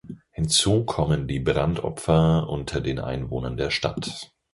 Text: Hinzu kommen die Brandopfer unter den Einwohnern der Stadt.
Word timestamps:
Hinzu 0.31 0.83
kommen 0.83 1.27
die 1.27 1.39
Brandopfer 1.39 2.49
unter 2.49 2.81
den 2.81 2.97
Einwohnern 2.97 3.55
der 3.55 3.69
Stadt. 3.69 4.31